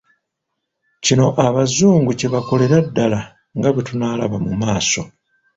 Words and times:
Kino 1.03 1.25
nno 1.29 1.35
Abazungu 1.47 2.11
kye 2.19 2.27
baakolera 2.33 2.77
ddala 2.87 3.19
nga 3.57 3.69
bwe 3.73 3.85
tunaalaba 3.87 4.37
mu 4.45 4.51
maaso. 4.61 5.01